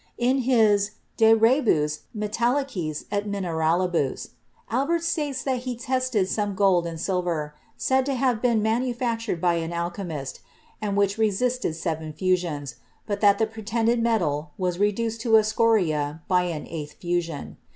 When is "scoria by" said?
15.43-16.45